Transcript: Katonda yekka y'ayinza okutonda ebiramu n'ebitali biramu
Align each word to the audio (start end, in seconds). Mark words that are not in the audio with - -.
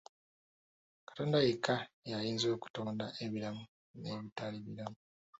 Katonda 1.07 1.37
yekka 1.47 1.75
y'ayinza 2.09 2.47
okutonda 2.55 3.05
ebiramu 3.25 3.63
n'ebitali 4.01 4.57
biramu 4.65 4.99